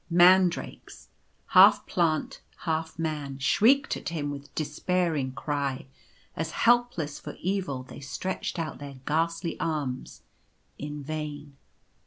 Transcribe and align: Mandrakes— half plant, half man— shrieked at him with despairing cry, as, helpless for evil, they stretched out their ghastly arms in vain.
Mandrakes— 0.09 1.09
half 1.49 1.85
plant, 1.85 2.41
half 2.61 2.97
man— 2.97 3.37
shrieked 3.37 3.95
at 3.95 4.09
him 4.09 4.31
with 4.31 4.55
despairing 4.55 5.31
cry, 5.33 5.85
as, 6.35 6.49
helpless 6.65 7.19
for 7.19 7.37
evil, 7.39 7.83
they 7.83 7.99
stretched 7.99 8.57
out 8.57 8.79
their 8.79 8.95
ghastly 9.05 9.59
arms 9.59 10.23
in 10.79 11.03
vain. 11.03 11.55